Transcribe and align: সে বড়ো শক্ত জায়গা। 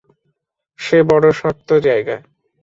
সে 0.79 0.97
বড়ো 1.03 1.31
শক্ত 1.31 1.69
জায়গা। 1.83 2.17